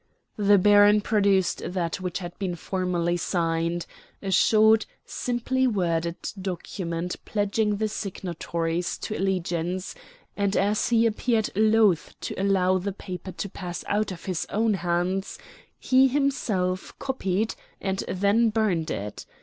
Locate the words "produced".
1.01-1.61